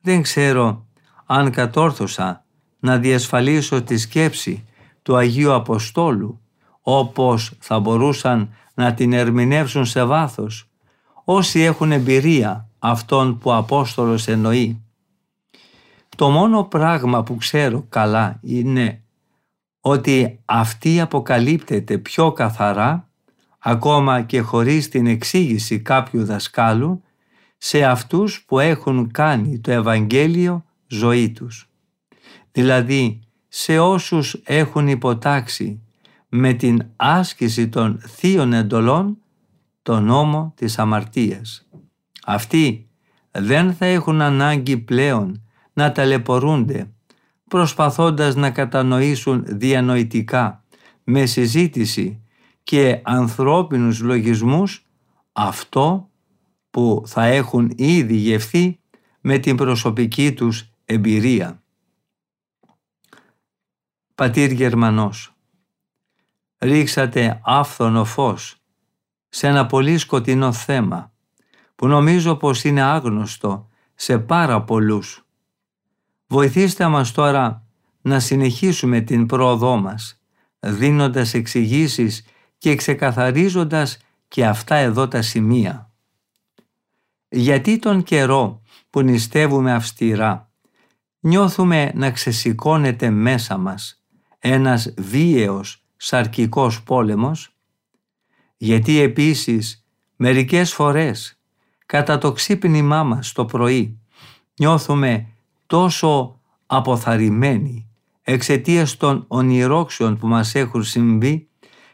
[0.00, 0.86] Δεν ξέρω
[1.26, 2.44] αν κατόρθωσα
[2.78, 4.64] να διασφαλίσω τη σκέψη
[5.02, 6.40] του Αγίου Αποστόλου
[6.86, 10.68] όπως θα μπορούσαν να την ερμηνεύσουν σε βάθος
[11.24, 14.82] όσοι έχουν εμπειρία αυτών που ο Απόστολος εννοεί.
[16.16, 19.02] Το μόνο πράγμα που ξέρω καλά είναι
[19.80, 23.08] ότι αυτή αποκαλύπτεται πιο καθαρά
[23.58, 27.02] ακόμα και χωρίς την εξήγηση κάποιου δασκάλου
[27.56, 31.70] σε αυτούς που έχουν κάνει το Ευαγγέλιο ζωή τους.
[32.52, 35.83] Δηλαδή σε όσους έχουν υποτάξει
[36.36, 39.18] με την άσκηση των θείων εντολών
[39.82, 41.68] το νόμο της αμαρτίας.
[42.24, 42.88] Αυτοί
[43.30, 46.90] δεν θα έχουν ανάγκη πλέον να ταλαιπωρούνται
[47.48, 50.64] προσπαθώντας να κατανοήσουν διανοητικά
[51.04, 52.22] με συζήτηση
[52.62, 54.86] και ανθρώπινους λογισμούς
[55.32, 56.10] αυτό
[56.70, 58.80] που θα έχουν ήδη γευθεί
[59.20, 61.62] με την προσωπική τους εμπειρία.
[64.14, 65.33] Πατήρ Γερμανός
[66.64, 68.56] ρίξατε άφθονο φως
[69.28, 71.12] σε ένα πολύ σκοτεινό θέμα
[71.74, 75.26] που νομίζω πως είναι άγνωστο σε πάρα πολλούς.
[76.26, 77.66] Βοηθήστε μας τώρα
[78.00, 80.20] να συνεχίσουμε την πρόοδό μας,
[80.60, 82.24] δίνοντας εξηγήσεις
[82.58, 83.98] και ξεκαθαρίζοντας
[84.28, 85.90] και αυτά εδώ τα σημεία.
[87.28, 90.50] Γιατί τον καιρό που νηστεύουμε αυστηρά,
[91.20, 94.04] νιώθουμε να ξεσηκώνεται μέσα μας
[94.38, 97.54] ένας βίαιος σαρκικός πόλεμος,
[98.56, 99.86] γιατί επίσης
[100.16, 101.38] μερικές φορές
[101.86, 103.98] κατά το ξύπνημά μας το πρωί
[104.58, 105.26] νιώθουμε
[105.66, 107.88] τόσο αποθαρρυμένοι
[108.22, 111.48] εξαιτίας των ονειρόξεων που μας έχουν συμβεί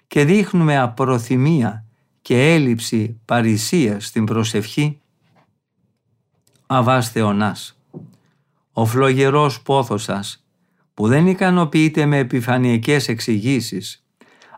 [0.07, 1.85] και δείχνουμε απροθυμία
[2.23, 5.01] και έλλειψη παρησίας στην προσευχή.
[6.67, 7.79] Αβάς Θεονάς,
[8.73, 10.45] ο φλογερός πόθος σας
[10.95, 14.00] που δεν ικανοποιείται με επιφανειακές εξηγήσεις,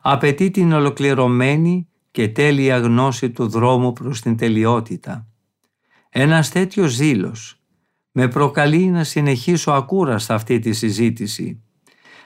[0.03, 5.27] απαιτεί την ολοκληρωμένη και τέλεια γνώση του δρόμου προς την τελειότητα.
[6.09, 7.57] Ένας τέτοιος ζήλος
[8.13, 11.63] με προκαλεί να συνεχίσω ακούραστα αυτή τη συζήτηση,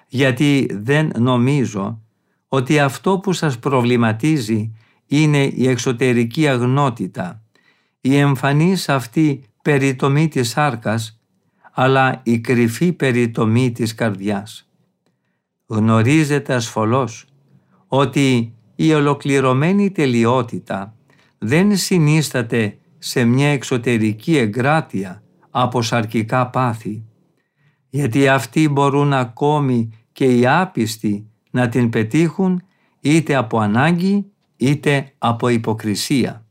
[0.08, 2.02] γιατί δεν νομίζω
[2.48, 4.72] ότι αυτό που σας προβληματίζει
[5.06, 7.42] είναι η εξωτερική αγνότητα,
[8.00, 11.20] η εμφανής αυτή περιτομή της σάρκας,
[11.72, 14.68] αλλά η κρυφή περιτομή της καρδιάς.
[15.66, 17.26] Γνωρίζετε ασφαλώς
[17.88, 20.94] ότι η ολοκληρωμένη τελειότητα
[21.38, 27.04] δεν συνίσταται σε μια εξωτερική εγκράτεια από σαρκικά πάθη,
[27.88, 32.62] γιατί αυτοί μπορούν ακόμη και οι άπιστοι να την πετύχουν
[33.00, 34.26] είτε από ανάγκη
[34.56, 36.46] είτε από υποκρισία.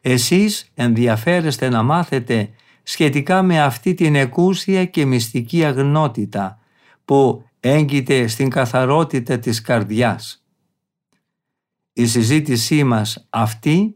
[0.00, 2.50] Εσείς ενδιαφέρεστε να μάθετε
[2.82, 6.58] σχετικά με αυτή την εκούσια και μυστική αγνότητα
[7.04, 10.44] που έγκυται στην καθαρότητα της καρδιάς.
[11.92, 13.94] Η συζήτησή μας αυτή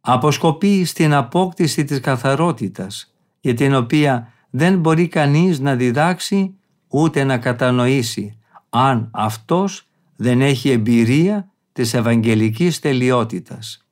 [0.00, 6.54] αποσκοπεί στην απόκτηση της καθαρότητας για την οποία δεν μπορεί κανείς να διδάξει
[6.88, 8.38] ούτε να κατανοήσει
[8.68, 13.86] αν αυτός δεν έχει εμπειρία της Ευαγγελικής τελειότητας.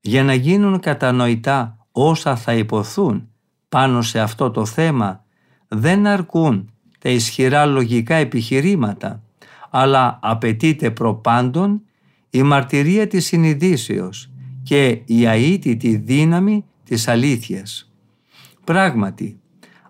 [0.00, 3.28] Για να γίνουν κατανοητά όσα θα υποθούν
[3.68, 5.24] πάνω σε αυτό το θέμα
[5.68, 6.75] δεν αρκούν τα
[7.08, 9.22] ισχυρά λογικά επιχειρήματα
[9.70, 11.82] αλλά απαιτείται προπάντων
[12.30, 14.30] η μαρτυρία της συνειδήσεως
[14.62, 17.92] και η αίτητη δύναμη της αλήθειας.
[18.64, 19.40] Πράγματι,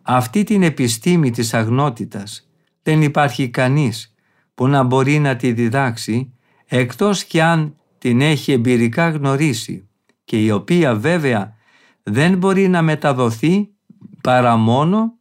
[0.03, 2.51] αυτή την επιστήμη της αγνότητας
[2.83, 4.15] δεν υπάρχει κανείς
[4.55, 6.33] που να μπορεί να τη διδάξει
[6.67, 9.89] εκτός κι αν την έχει εμπειρικά γνωρίσει
[10.25, 11.57] και η οποία βέβαια
[12.03, 13.69] δεν μπορεί να μεταδοθεί
[14.21, 15.13] παρά μόνο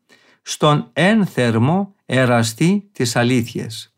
[0.47, 3.93] στον ένθερμο εραστή της αλήθειας.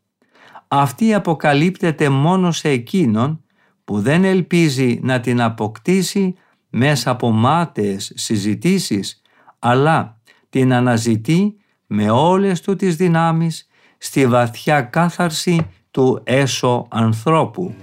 [0.68, 3.44] Αυτή αποκαλύπτεται μόνο σε εκείνον
[3.84, 6.36] που δεν ελπίζει να την αποκτήσει
[6.70, 9.22] μέσα από μάταιες συζητήσεις
[9.60, 13.68] αλλά την αναζητεί με όλες του τις δυνάμεις
[13.98, 17.74] στη βαθιά κάθαρση του έσω ανθρώπου.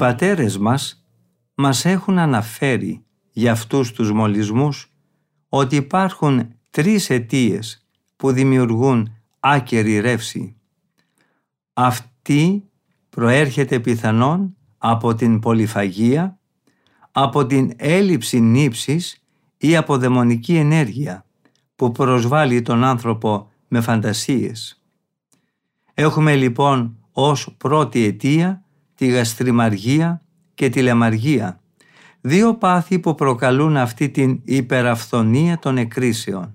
[0.00, 1.04] Πατέρες μας
[1.54, 4.92] μας έχουν αναφέρει για αυτούς τους μολυσμούς
[5.48, 7.86] ότι υπάρχουν τρεις αιτίες
[8.16, 10.56] που δημιουργούν άκερη ρεύση.
[11.72, 12.70] Αυτή
[13.08, 16.38] προέρχεται πιθανόν από την πολυφαγία,
[17.10, 19.24] από την έλλειψη νύψης
[19.56, 21.26] ή από δαιμονική ενέργεια
[21.76, 24.82] που προσβάλλει τον άνθρωπο με φαντασίες.
[25.94, 28.59] Έχουμε λοιπόν ως πρώτη αιτία
[29.00, 30.22] τη γαστριμαργία
[30.54, 31.60] και τη λεμαργία,
[32.20, 36.52] δύο πάθη που προκαλούν αυτή την υπεραφθονία των εκρίσεων.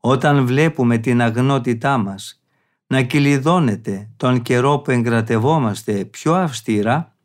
[0.00, 2.42] Όταν βλέπουμε την αγνότητά μας
[2.86, 7.16] να κυλιδώνεται τον καιρό που εγκρατευόμαστε πιο αυστηρά,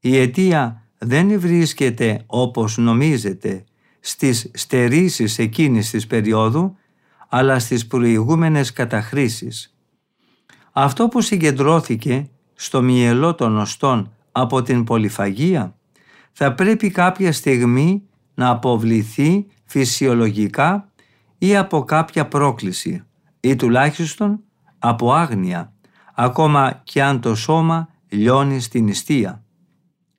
[0.00, 3.64] η αιτία δεν βρίσκεται όπως νομίζετε
[4.00, 6.76] στις στερήσεις εκείνης της περίοδου,
[7.28, 9.76] αλλά στις προηγούμενες καταχρήσεις.
[10.72, 12.30] Αυτό που συγκεντρώθηκε
[12.62, 15.74] στο μυελό των οστών από την πολυφαγία,
[16.32, 18.02] θα πρέπει κάποια στιγμή
[18.34, 20.92] να αποβληθεί φυσιολογικά
[21.38, 23.04] ή από κάποια πρόκληση
[23.40, 24.40] ή τουλάχιστον
[24.78, 25.72] από άγνοια,
[26.14, 29.44] ακόμα και αν το σώμα λιώνει στην νηστεία.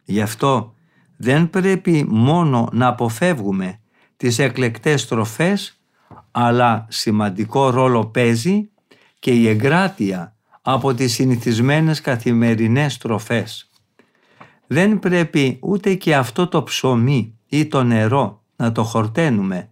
[0.04, 0.74] Γι' αυτό
[1.18, 3.80] δεν πρέπει μόνο να αποφεύγουμε
[4.18, 5.82] τις εκλεκτές τροφές,
[6.32, 8.70] αλλά σημαντικό ρόλο παίζει
[9.20, 13.70] και η εγκράτεια από τις συνηθισμένες καθημερινές τροφές.
[14.68, 19.70] δεν πρέπει ούτε και αυτό το ψωμί ή το νερό να το χορταίνουμε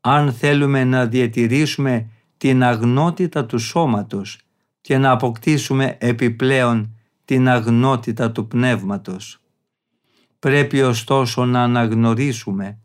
[0.00, 4.38] αν θέλουμε να διατηρήσουμε την αγνότητα του σώματος
[4.80, 9.40] και να αποκτήσουμε επιπλέον την αγνότητα του πνεύματος.
[10.38, 12.78] Πρέπει ωστόσο να αναγνωρίσουμε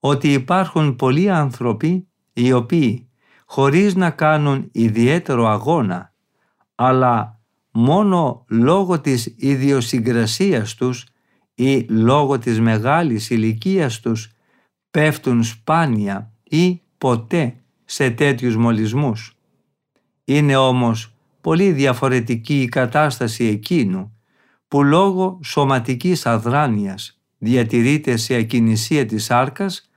[0.00, 3.08] ότι υπάρχουν πολλοί άνθρωποι οι οποίοι
[3.46, 6.09] χωρίς να κάνουν ιδιαίτερο αγώνα
[6.82, 11.06] αλλά μόνο λόγω της ιδιοσυγκρασίας τους
[11.54, 14.32] ή λόγω της μεγάλης ηλικίας τους
[14.90, 17.54] πέφτουν σπάνια ή ποτέ
[17.84, 19.36] σε τέτοιους μολυσμούς.
[20.24, 24.16] Είναι όμως πολύ διαφορετική η κατάσταση εκείνου
[24.68, 29.90] που λόγω σωματικής αδράνειας διατηρείται σε ακινησία της σάρκας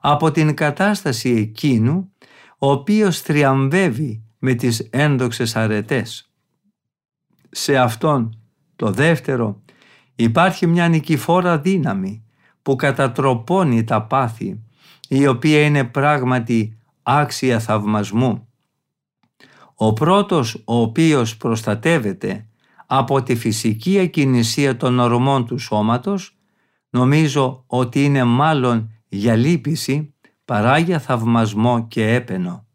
[0.00, 2.12] από την κατάσταση εκείνου
[2.58, 6.27] ο οποίος θριαμβεύει με τις ένδοξες αρετές.
[7.50, 8.38] Σε αυτόν
[8.76, 9.62] το δεύτερο
[10.14, 12.24] υπάρχει μια νικηφόρα δύναμη
[12.62, 14.60] που κατατροπώνει τα πάθη
[15.08, 18.48] η οποία είναι πράγματι άξια θαυμασμού.
[19.74, 22.46] Ο πρώτος ο οποίος προστατεύεται
[22.86, 26.36] από τη φυσική ακινησία των ορμών του σώματος
[26.90, 32.66] νομίζω ότι είναι μάλλον για λύπηση παρά για θαυμασμό και έπαινο.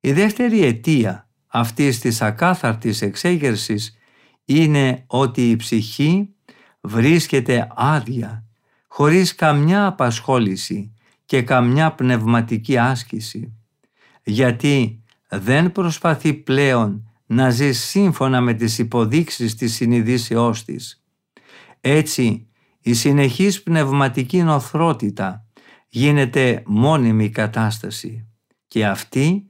[0.00, 1.23] Η δεύτερη αιτία
[1.54, 3.96] αυτής της ακάθαρτης εξέγερσης
[4.44, 6.34] είναι ότι η ψυχή
[6.80, 8.44] βρίσκεται άδεια,
[8.88, 10.94] χωρίς καμιά απασχόληση
[11.24, 13.52] και καμιά πνευματική άσκηση,
[14.22, 21.04] γιατί δεν προσπαθεί πλέον να ζει σύμφωνα με τις υποδείξεις της συνειδήσεώς της.
[21.80, 22.46] Έτσι,
[22.80, 25.46] η συνεχής πνευματική νοθρότητα
[25.88, 28.26] γίνεται μόνιμη κατάσταση
[28.66, 29.48] και αυτή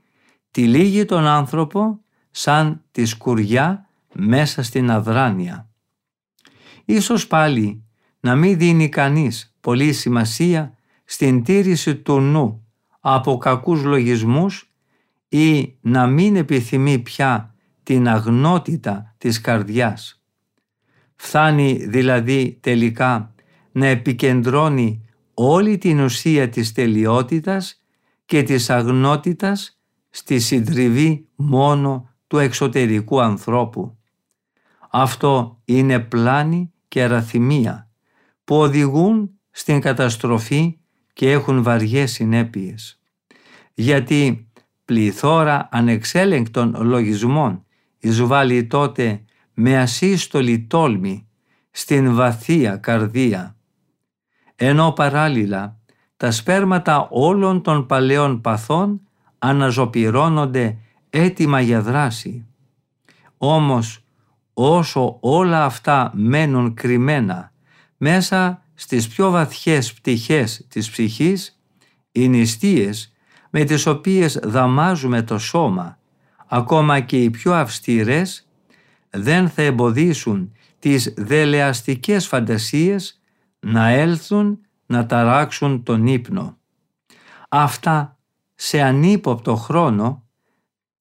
[0.55, 2.01] τυλίγει τον άνθρωπο
[2.31, 5.69] σαν τη σκουριά μέσα στην αδράνεια.
[6.85, 7.85] Ίσως πάλι
[8.21, 12.67] να μην δίνει κανείς πολύ σημασία στην τήρηση του νου
[13.01, 14.73] από κακούς λογισμούς
[15.29, 20.23] ή να μην επιθυμεί πια την αγνότητα της καρδιάς.
[21.15, 23.35] Φτάνει δηλαδή τελικά
[23.73, 27.83] να επικεντρώνει όλη την ουσία της τελειότητας
[28.25, 29.74] και της αγνότητας
[30.17, 33.99] στη συντριβή μόνο του εξωτερικού ανθρώπου.
[34.91, 37.91] Αυτό είναι πλάνη και αραθυμία
[38.45, 40.79] που οδηγούν στην καταστροφή
[41.13, 43.01] και έχουν βαριές συνέπειες.
[43.75, 44.49] Γιατί
[44.85, 47.65] πληθώρα ανεξέλεγκτων λογισμών
[47.99, 51.29] εισβάλλει τότε με ασύστολη τόλμη
[51.71, 53.57] στην βαθία καρδία.
[54.57, 55.79] Ενώ παράλληλα
[56.17, 59.01] τα σπέρματα όλων των παλαιών παθών
[59.45, 60.77] αναζωπυρώνονται
[61.11, 62.47] έτοιμα για δράση.
[63.39, 64.05] Όμως
[64.55, 67.53] όσο όλα αυτά μένουν κρυμμένα
[67.97, 71.61] μέσα στις πιο βαθιές πτυχές της ψυχής,
[72.13, 73.13] οι νηστείες
[73.51, 75.99] με τις οποίες δαμάζουμε το σώμα,
[76.47, 78.49] ακόμα και οι πιο αυστηρές,
[79.11, 83.21] δεν θα εμποδίσουν τις δελεαστικές φαντασίες
[83.61, 86.57] να έλθουν να ταράξουν τον ύπνο.
[87.49, 88.19] Αυτά
[88.55, 90.25] σε ανύποπτο χρόνο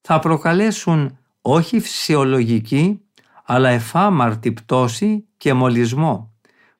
[0.01, 3.01] θα προκαλέσουν όχι φυσιολογική
[3.43, 6.33] αλλά εφάμαρτη πτώση και μολυσμό,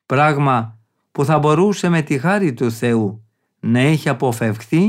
[0.05, 0.77] πράγμα
[1.11, 3.27] που θα μπορούσε με τη χάρη του Θεού
[3.59, 4.87] να έχει αποφευχθεί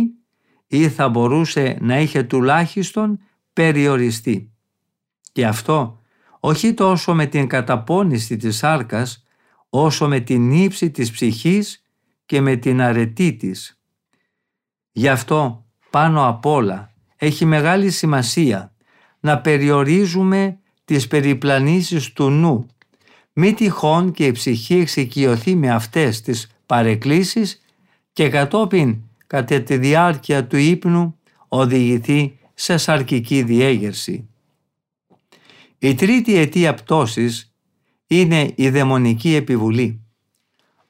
[0.67, 3.19] ή θα μπορούσε να είχε τουλάχιστον
[3.53, 4.53] περιοριστεί.
[5.33, 5.99] Και αυτό
[6.41, 9.25] όχι τόσο με την καταπώνηση της σάρκας,
[9.69, 11.83] όσο με την ύψη της ψυχής
[12.27, 13.81] και με την αρετή της.
[14.93, 15.64] Γι' αυτό
[15.95, 18.73] πάνω απ' όλα έχει μεγάλη σημασία
[19.21, 22.67] να περιορίζουμε τις περιπλανήσεις του νου.
[23.33, 27.61] Μη τυχόν και η ψυχή εξοικειωθεί με αυτές τις παρεκκλήσεις
[28.13, 31.19] και κατόπιν κατά τη διάρκεια του ύπνου
[31.49, 34.29] οδηγηθεί σε σαρκική διέγερση.
[35.79, 37.55] Η τρίτη αιτία πτώσης
[38.07, 40.01] είναι η δαιμονική επιβουλή.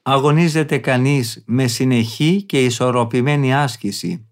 [0.01, 4.25] Αγωνίζεται κανείς με συνεχή και ισορροπημένη άσκηση,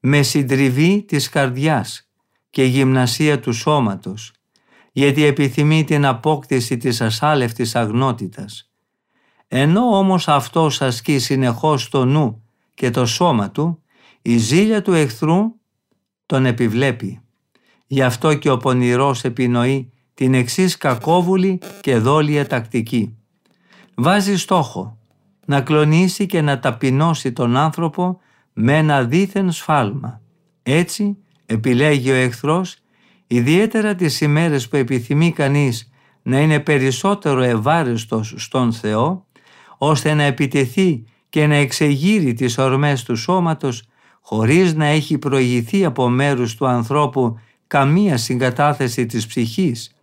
[0.00, 2.10] με συντριβή της καρδιάς
[2.50, 4.32] και γυμνασία του σώματος,
[4.92, 8.72] γιατί επιθυμεί την απόκτηση της ασάλευτης αγνότητας.
[9.48, 12.42] Ενώ όμως αυτός ασκεί συνεχώς το νου
[12.74, 13.82] και το σώμα του,
[14.22, 15.54] η ζήλια του εχθρού
[16.26, 17.20] τον επιβλέπει.
[17.86, 23.16] Γι' αυτό και ο πονηρός επινοεί την εξής κακόβουλη και δόλια τακτική.
[23.94, 24.98] Βάζει στόχο
[25.46, 28.20] να κλονίσει και να ταπεινώσει τον άνθρωπο
[28.60, 30.20] με ένα δίθεν σφάλμα.
[30.62, 32.76] Έτσι επιλέγει ο εχθρός
[33.26, 35.90] ιδιαίτερα τις ημέρες που επιθυμεί κανείς
[36.22, 39.26] να είναι περισσότερο ευάρεστος στον Θεό,
[39.78, 43.82] ώστε να επιτεθεί και να εξεγείρει τις ορμές του σώματος
[44.20, 49.94] χωρίς να έχει προηγηθεί από μέρους του ανθρώπου καμία συγκατάθεση της ψυχής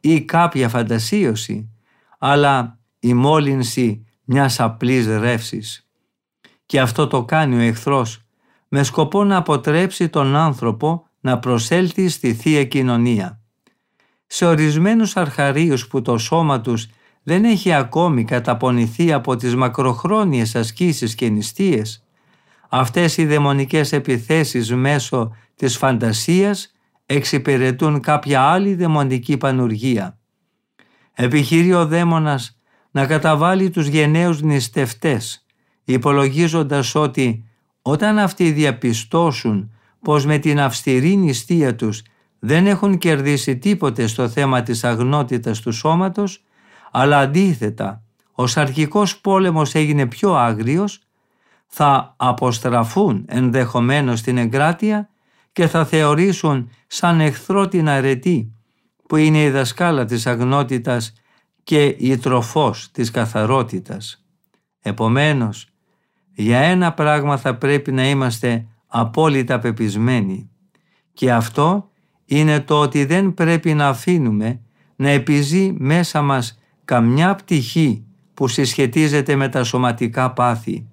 [0.00, 1.70] ή κάποια φαντασίωση,
[2.18, 5.87] αλλά η μόλυνση μιας απλής ρεύσης.
[6.68, 8.22] Και αυτό το κάνει ο εχθρός
[8.68, 13.40] με σκοπό να αποτρέψει τον άνθρωπο να προσέλθει στη Θεία Κοινωνία.
[14.26, 16.88] Σε ορισμένους αρχαρίους που το σώμα τους
[17.22, 22.04] δεν έχει ακόμη καταπονηθεί από τις μακροχρόνιες ασκήσεις και νηστείες,
[22.68, 26.74] αυτές οι δαιμονικές επιθέσεις μέσω της φαντασίας
[27.06, 30.18] εξυπηρετούν κάποια άλλη δαιμονική πανουργία.
[31.14, 32.58] Επιχειρεί ο δαίμονας
[32.90, 35.46] να καταβάλει τους γενναίους νηστευτές,
[35.92, 37.44] υπολογίζοντας ότι
[37.82, 39.72] όταν αυτοί διαπιστώσουν
[40.02, 42.02] πως με την αυστηρή νηστεία τους
[42.38, 46.44] δεν έχουν κερδίσει τίποτε στο θέμα της αγνότητας του σώματος,
[46.90, 51.00] αλλά αντίθετα ο σαρκικός πόλεμος έγινε πιο άγριος,
[51.66, 55.08] θα αποστραφούν ενδεχομένως στην εγκράτεια
[55.52, 58.52] και θα θεωρήσουν σαν εχθρό την αρετή
[59.08, 61.12] που είναι η δασκάλα της αγνότητας
[61.64, 64.24] και η τροφός της καθαρότητας.
[64.80, 65.68] Επομένως,
[66.40, 70.50] για ένα πράγμα θα πρέπει να είμαστε απόλυτα πεπισμένοι
[71.12, 71.90] και αυτό
[72.24, 74.60] είναι το ότι δεν πρέπει να αφήνουμε
[74.96, 80.88] να επιζεί μέσα μας καμιά πτυχή που συσχετίζεται με τα σωματικά πάθη.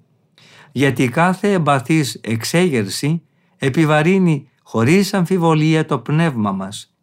[0.72, 3.22] Γιατί κάθε εμπαθής εξέγερση
[3.56, 6.94] επιβαρύνει χωρίς αμφιβολία το πνεύμα μας.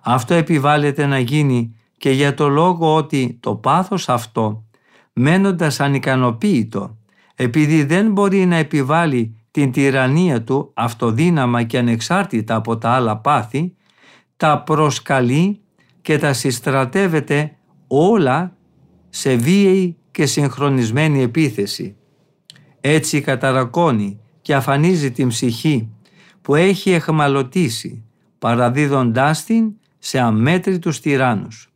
[0.00, 4.64] Αυτό επιβάλλεται να γίνει και για το λόγο ότι το πάθος αυτό,
[5.12, 6.98] μένοντας ανικανοποίητο,
[7.42, 13.74] επειδή δεν μπορεί να επιβάλλει την τυραννία του αυτοδύναμα και ανεξάρτητα από τα άλλα πάθη,
[14.36, 15.60] τα προσκαλεί
[16.02, 18.56] και τα συστρατεύεται όλα
[19.08, 21.96] σε βίαιη και συγχρονισμένη επίθεση.
[22.80, 25.88] Έτσι καταρακώνει και αφανίζει την ψυχή
[26.42, 28.04] που έχει εχμαλωτήσει
[28.38, 31.72] παραδίδοντάς την σε αμέτρητους τυράννους.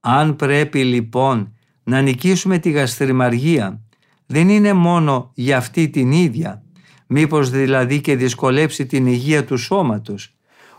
[0.00, 3.80] Αν πρέπει λοιπόν να νικήσουμε τη γαστριμαργία
[4.26, 6.62] δεν είναι μόνο για αυτή την ίδια,
[7.06, 10.34] μήπως δηλαδή και δυσκολέψει την υγεία του σώματος,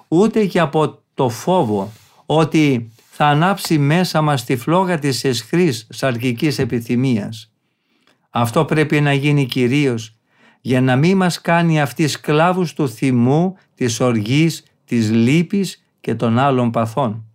[0.08, 1.92] ούτε και από το φόβο
[2.26, 7.52] ότι θα ανάψει μέσα μας τη φλόγα της εσχρής σαρκικής επιθυμίας.
[8.30, 10.18] Αυτό πρέπει να γίνει κυρίως
[10.62, 16.40] για να μην μας κάνει αυτοί σκλάβους του θυμού, της οργής, της λύπης και των
[16.40, 17.26] άλλων παθών.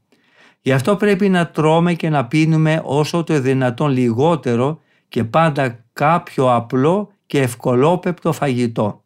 [0.61, 6.55] Γι' αυτό πρέπει να τρώμε και να πίνουμε όσο το δυνατόν λιγότερο και πάντα κάποιο
[6.55, 9.05] απλό και ευκολόπεπτο φαγητό.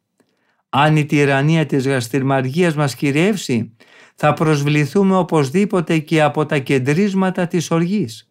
[0.69, 3.77] Αν η τυραννία της γαστριμαργίας μας κυριεύσει,
[4.15, 8.31] θα προσβληθούμε οπωσδήποτε και από τα κεντρίσματα της οργής.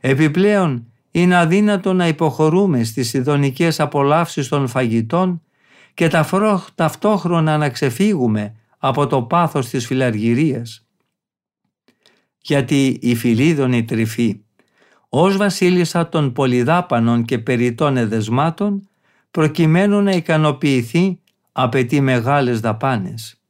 [0.00, 5.42] Επιπλέον, είναι αδύνατο να υποχωρούμε στις ειδονικές απολαύσεις των φαγητών
[5.94, 6.08] και
[6.74, 10.86] ταυτόχρονα να ξεφύγουμε από το πάθος της φιλαργυρίας.
[12.38, 14.40] Γιατί η φιλίδωνη τρυφή
[15.18, 18.88] ως βασίλισσα των πολυδάπανων και περιττών εδεσμάτων
[19.30, 21.18] προκειμένου να ικανοποιηθεί
[21.52, 23.40] απαιτεί μεγάλες δαπάνες.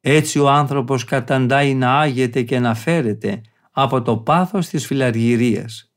[0.00, 3.40] Έτσι ο άνθρωπος καταντάει να άγεται και να φέρεται
[3.70, 5.92] από το πάθος της φιλαργυρίας.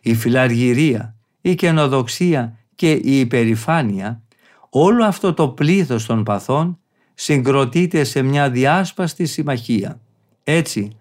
[0.00, 4.22] Η φιλαργυρία, η καινοδοξία και η υπερηφάνεια,
[4.70, 6.78] όλο αυτό το πλήθος των παθών
[7.14, 10.00] συγκροτείται σε μια διάσπαστη συμμαχία.
[10.44, 10.96] Έτσι,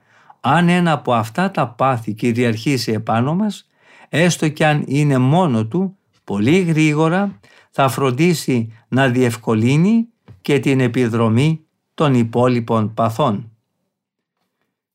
[0.45, 3.69] αν ένα από αυτά τα πάθη κυριαρχήσει επάνω μας,
[4.09, 7.39] έστω κι αν είναι μόνο του, πολύ γρήγορα
[7.71, 10.07] θα φροντίσει να διευκολύνει
[10.41, 13.51] και την επιδρομή των υπόλοιπων παθών.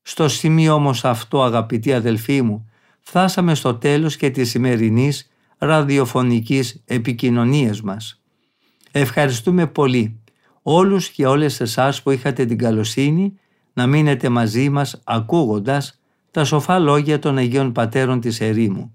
[0.01, 2.69] Στο σημείο όμως αυτό αγαπητοί αδελφοί μου,
[2.99, 8.21] φτάσαμε στο τέλος και της σημερινής ραδιοφωνικής επικοινωνίας μας.
[8.91, 10.19] Ευχαριστούμε πολύ
[10.61, 13.39] όλους και όλες εσάς που είχατε την καλοσύνη
[13.73, 15.99] να μείνετε μαζί μας ακούγοντας
[16.31, 18.93] τα σοφά λόγια των Αγίων Πατέρων της Ερήμου.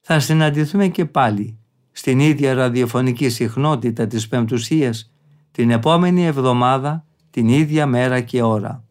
[0.00, 1.58] Θα συναντηθούμε και πάλι
[1.92, 5.12] στην ίδια ραδιοφωνική συχνότητα της Πεμπτουσίας
[5.52, 8.84] την επόμενη εβδομάδα την ίδια μέρα και ώρα.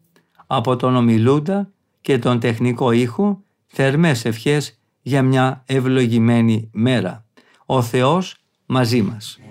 [0.46, 7.24] Από τον ομιλούντα και τον τεχνικό ήχο θερμές ευχές για μια ευλογημένη μέρα.
[7.66, 8.36] Ο Θεός
[8.66, 9.41] μαζί μας.